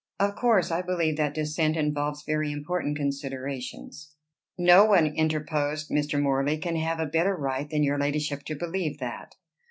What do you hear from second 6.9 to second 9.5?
a better right than your ladyship to believe that."